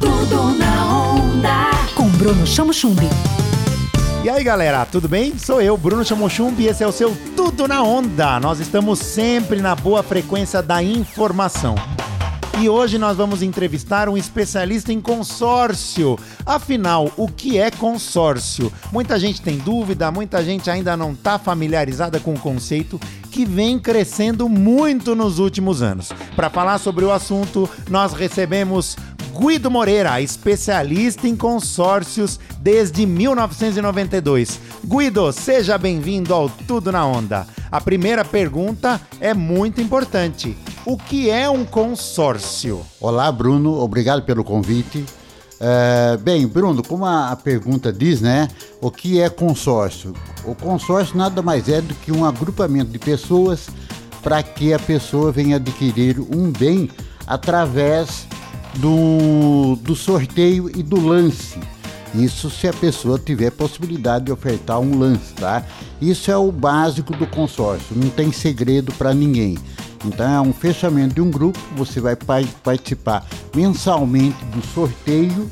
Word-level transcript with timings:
Tudo 0.00 0.54
na 0.58 0.96
onda. 1.14 1.70
Com 1.94 2.08
Bruno 2.08 2.46
Chamo 2.46 2.72
Chumbi. 2.72 3.06
E 4.24 4.28
aí 4.28 4.42
galera, 4.42 4.84
tudo 4.84 5.08
bem? 5.08 5.38
Sou 5.38 5.62
eu, 5.62 5.76
Bruno 5.76 6.04
Chamochumbi, 6.04 6.64
e 6.64 6.66
esse 6.68 6.82
é 6.82 6.86
o 6.86 6.92
seu 6.92 7.16
Tudo 7.36 7.66
na 7.68 7.82
Onda. 7.82 8.38
Nós 8.40 8.60
estamos 8.60 8.98
sempre 8.98 9.60
na 9.60 9.74
boa 9.74 10.02
frequência 10.02 10.60
da 10.60 10.82
informação. 10.82 11.74
E 12.60 12.68
hoje 12.68 12.98
nós 12.98 13.16
vamos 13.16 13.42
entrevistar 13.42 14.08
um 14.10 14.18
especialista 14.18 14.92
em 14.92 15.00
consórcio. 15.00 16.18
Afinal, 16.44 17.10
o 17.16 17.26
que 17.26 17.58
é 17.58 17.70
consórcio? 17.70 18.70
Muita 18.92 19.18
gente 19.18 19.40
tem 19.40 19.56
dúvida, 19.56 20.10
muita 20.10 20.44
gente 20.44 20.68
ainda 20.68 20.94
não 20.94 21.12
está 21.12 21.38
familiarizada 21.38 22.20
com 22.20 22.34
o 22.34 22.38
conceito 22.38 23.00
que 23.30 23.46
vem 23.46 23.78
crescendo 23.78 24.46
muito 24.46 25.14
nos 25.14 25.38
últimos 25.38 25.80
anos. 25.80 26.10
Para 26.36 26.50
falar 26.50 26.76
sobre 26.76 27.04
o 27.04 27.10
assunto, 27.10 27.66
nós 27.88 28.12
recebemos 28.12 28.96
Guido 29.38 29.70
Moreira, 29.70 30.20
especialista 30.20 31.28
em 31.28 31.36
consórcios 31.36 32.40
desde 32.58 33.06
1992. 33.06 34.60
Guido, 34.84 35.32
seja 35.32 35.78
bem-vindo 35.78 36.34
ao 36.34 36.48
Tudo 36.48 36.90
na 36.90 37.06
Onda. 37.06 37.46
A 37.70 37.80
primeira 37.80 38.24
pergunta 38.24 39.00
é 39.20 39.32
muito 39.32 39.80
importante. 39.80 40.56
O 40.84 40.96
que 40.96 41.30
é 41.30 41.48
um 41.48 41.64
consórcio? 41.64 42.80
Olá, 43.00 43.30
Bruno, 43.30 43.78
obrigado 43.78 44.22
pelo 44.22 44.42
convite. 44.42 45.04
É, 45.60 46.16
bem, 46.16 46.46
Bruno, 46.46 46.82
como 46.82 47.06
a, 47.06 47.36
pergunta 47.36 47.92
diz, 47.92 48.20
né? 48.20 48.48
O 48.80 48.90
que 48.90 49.20
é 49.20 49.28
consórcio? 49.28 50.14
O 50.44 50.54
consórcio 50.54 51.16
nada 51.16 51.40
mais 51.40 51.68
é 51.68 51.80
do 51.80 51.94
que 51.94 52.10
um 52.10 52.24
agrupamento 52.24 52.90
de 52.90 52.98
pessoas 52.98 53.68
para 54.22 54.42
que 54.42 54.74
a 54.74 54.78
pessoa 54.78 55.30
venha 55.30 55.56
adquirir 55.56 56.18
um 56.18 56.50
bem 56.50 56.90
através 57.26 58.26
do, 58.76 59.76
do 59.82 59.94
sorteio 59.94 60.70
e 60.70 60.82
do 60.82 61.00
lance. 61.00 61.58
Isso 62.14 62.50
se 62.50 62.66
a 62.66 62.72
pessoa 62.72 63.18
tiver 63.18 63.50
possibilidade 63.50 64.26
de 64.26 64.32
ofertar 64.32 64.80
um 64.80 64.98
lance, 64.98 65.32
tá? 65.34 65.64
Isso 66.00 66.30
é 66.30 66.36
o 66.36 66.50
básico 66.50 67.14
do 67.14 67.26
consórcio, 67.26 67.96
não 67.96 68.08
tem 68.10 68.32
segredo 68.32 68.92
para 68.92 69.14
ninguém. 69.14 69.56
Então 70.04 70.28
é 70.28 70.40
um 70.40 70.52
fechamento 70.52 71.14
de 71.14 71.20
um 71.20 71.30
grupo, 71.30 71.58
você 71.76 72.00
vai 72.00 72.16
participar 72.16 73.26
mensalmente 73.54 74.42
do 74.46 74.62
sorteio, 74.74 75.48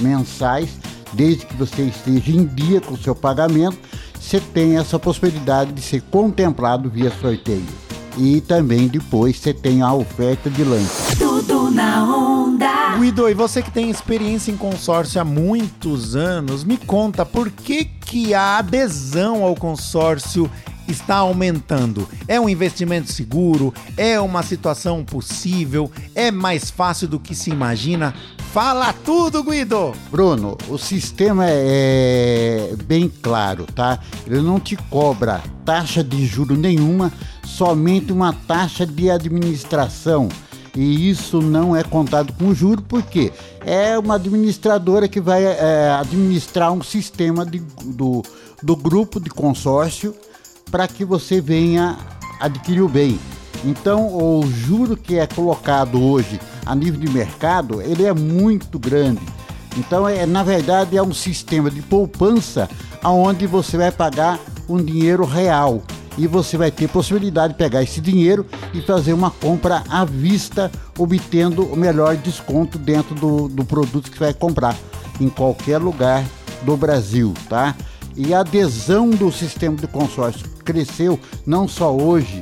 mensais, 0.00 0.70
desde 1.12 1.46
que 1.46 1.54
você 1.54 1.82
esteja 1.82 2.32
em 2.32 2.44
dia 2.44 2.80
com 2.80 2.94
o 2.94 2.98
seu 2.98 3.14
pagamento, 3.14 3.78
você 4.18 4.40
tem 4.40 4.78
essa 4.78 4.98
possibilidade 4.98 5.72
de 5.72 5.80
ser 5.80 6.02
contemplado 6.02 6.90
via 6.90 7.12
sorteio. 7.20 7.66
E 8.16 8.40
também 8.40 8.88
depois 8.88 9.38
você 9.38 9.54
tem 9.54 9.82
a 9.82 9.92
oferta 9.92 10.50
de 10.50 10.64
lance. 10.64 11.16
Tudo 11.16 11.70
na 11.70 12.04
onda. 12.04 12.39
Guido, 13.20 13.28
e 13.28 13.34
você 13.34 13.60
que 13.60 13.70
tem 13.70 13.90
experiência 13.90 14.50
em 14.50 14.56
consórcio 14.56 15.20
há 15.20 15.24
muitos 15.24 16.16
anos, 16.16 16.64
me 16.64 16.78
conta 16.78 17.26
por 17.26 17.50
que, 17.50 17.84
que 17.84 18.32
a 18.32 18.58
adesão 18.58 19.44
ao 19.44 19.54
consórcio 19.54 20.50
está 20.88 21.16
aumentando. 21.16 22.08
É 22.26 22.40
um 22.40 22.48
investimento 22.48 23.12
seguro? 23.12 23.74
É 23.96 24.18
uma 24.18 24.42
situação 24.42 25.04
possível? 25.04 25.90
É 26.14 26.30
mais 26.30 26.70
fácil 26.70 27.08
do 27.08 27.20
que 27.20 27.34
se 27.34 27.50
imagina? 27.50 28.14
Fala 28.54 28.92
tudo, 28.92 29.44
Guido! 29.44 29.92
Bruno, 30.10 30.56
o 30.68 30.78
sistema 30.78 31.44
é 31.46 32.74
bem 32.86 33.12
claro, 33.22 33.66
tá? 33.66 33.98
Ele 34.26 34.40
não 34.40 34.58
te 34.58 34.76
cobra 34.76 35.42
taxa 35.64 36.02
de 36.02 36.24
juro 36.24 36.56
nenhuma, 36.56 37.12
somente 37.44 38.12
uma 38.12 38.32
taxa 38.32 38.86
de 38.86 39.10
administração. 39.10 40.28
E 40.74 41.10
isso 41.10 41.42
não 41.42 41.74
é 41.74 41.82
contado 41.82 42.32
com 42.34 42.54
juro, 42.54 42.82
porque 42.82 43.32
é 43.64 43.98
uma 43.98 44.14
administradora 44.14 45.08
que 45.08 45.20
vai 45.20 45.44
é, 45.44 45.90
administrar 45.98 46.72
um 46.72 46.82
sistema 46.82 47.44
de, 47.44 47.60
do, 47.84 48.22
do 48.62 48.76
grupo 48.76 49.18
de 49.18 49.30
consórcio 49.30 50.14
para 50.70 50.86
que 50.86 51.04
você 51.04 51.40
venha 51.40 51.98
adquirir 52.38 52.82
o 52.82 52.88
bem. 52.88 53.18
Então, 53.64 54.16
o 54.16 54.46
juro 54.46 54.96
que 54.96 55.18
é 55.18 55.26
colocado 55.26 56.02
hoje 56.02 56.40
a 56.64 56.74
nível 56.74 57.00
de 57.00 57.10
mercado, 57.10 57.82
ele 57.82 58.04
é 58.04 58.12
muito 58.12 58.78
grande. 58.78 59.20
Então, 59.76 60.08
é, 60.08 60.24
na 60.24 60.42
verdade, 60.42 60.96
é 60.96 61.02
um 61.02 61.12
sistema 61.12 61.70
de 61.70 61.82
poupança 61.82 62.68
onde 63.04 63.46
você 63.46 63.76
vai 63.76 63.90
pagar 63.90 64.38
um 64.68 64.82
dinheiro 64.82 65.24
real 65.24 65.82
e 66.18 66.26
você 66.26 66.56
vai 66.56 66.70
ter 66.70 66.88
possibilidade 66.88 67.52
de 67.52 67.58
pegar 67.58 67.82
esse 67.82 68.00
dinheiro 68.00 68.46
e 68.74 68.80
fazer 68.82 69.12
uma 69.12 69.30
compra 69.30 69.82
à 69.88 70.04
vista, 70.04 70.70
obtendo 70.98 71.64
o 71.64 71.76
melhor 71.76 72.16
desconto 72.16 72.78
dentro 72.78 73.14
do, 73.14 73.48
do 73.48 73.64
produto 73.64 74.10
que 74.10 74.18
vai 74.18 74.34
comprar 74.34 74.76
em 75.20 75.28
qualquer 75.28 75.78
lugar 75.78 76.24
do 76.62 76.76
Brasil, 76.76 77.34
tá? 77.48 77.74
E 78.16 78.34
a 78.34 78.40
adesão 78.40 79.10
do 79.10 79.30
sistema 79.30 79.76
de 79.76 79.86
consórcio 79.86 80.48
cresceu 80.64 81.18
não 81.46 81.68
só 81.68 81.94
hoje, 81.94 82.40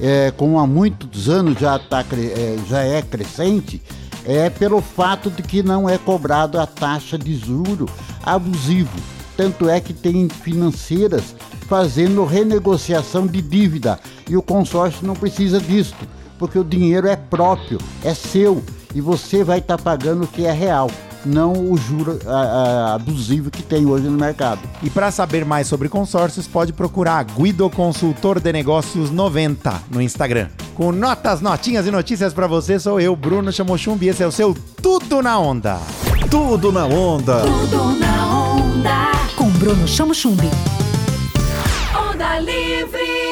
é, 0.00 0.30
como 0.36 0.58
há 0.58 0.66
muitos 0.66 1.28
anos 1.28 1.58
já, 1.58 1.78
tá, 1.78 2.04
é, 2.12 2.56
já 2.68 2.82
é 2.82 3.02
crescente, 3.02 3.82
é 4.24 4.50
pelo 4.50 4.80
fato 4.80 5.30
de 5.30 5.42
que 5.42 5.62
não 5.62 5.88
é 5.88 5.96
cobrado 5.96 6.60
a 6.60 6.66
taxa 6.66 7.16
de 7.16 7.36
juro 7.36 7.86
abusivo. 8.24 8.98
Tanto 9.36 9.68
é 9.68 9.80
que 9.80 9.92
tem 9.92 10.28
financeiras 10.28 11.34
fazendo 11.68 12.24
renegociação 12.24 13.26
de 13.26 13.42
dívida 13.42 13.98
e 14.28 14.36
o 14.36 14.42
consórcio 14.42 15.06
não 15.06 15.14
precisa 15.14 15.60
disso, 15.60 15.94
porque 16.38 16.58
o 16.58 16.64
dinheiro 16.64 17.08
é 17.08 17.16
próprio, 17.16 17.78
é 18.04 18.14
seu 18.14 18.62
e 18.94 19.00
você 19.00 19.44
vai 19.44 19.58
estar 19.58 19.76
tá 19.76 19.82
pagando 19.82 20.24
o 20.24 20.28
que 20.28 20.46
é 20.46 20.52
real 20.52 20.90
não 21.26 21.52
o 21.52 21.76
juro 21.76 22.18
a, 22.24 22.30
a, 22.30 22.94
abusivo 22.94 23.50
que 23.50 23.62
tem 23.62 23.84
hoje 23.84 24.06
no 24.06 24.16
mercado. 24.16 24.60
E 24.82 24.88
para 24.88 25.10
saber 25.10 25.44
mais 25.44 25.66
sobre 25.66 25.88
consórcios, 25.88 26.46
pode 26.46 26.72
procurar 26.72 27.24
Guido 27.24 27.68
Consultor 27.68 28.40
de 28.40 28.52
Negócios 28.52 29.10
90 29.10 29.82
no 29.90 30.00
Instagram. 30.00 30.48
Com 30.74 30.92
notas, 30.92 31.40
notinhas 31.40 31.86
e 31.86 31.90
notícias 31.90 32.32
para 32.32 32.46
você, 32.46 32.78
sou 32.78 33.00
eu, 33.00 33.16
Bruno 33.16 33.52
Chamochumbi, 33.52 34.08
esse 34.08 34.22
é 34.22 34.26
o 34.26 34.32
seu 34.32 34.56
Tudo 34.80 35.20
na 35.20 35.38
Onda. 35.38 35.80
Tudo 36.30 36.70
na 36.70 36.86
Onda. 36.86 37.40
Tudo 37.40 37.98
na 37.98 38.26
onda. 38.26 39.12
Com 39.36 39.50
Bruno 39.50 39.86
Chamo 39.88 40.14
Chumbi. 40.14 40.46
Onda 40.46 40.85
livre. 42.40 43.25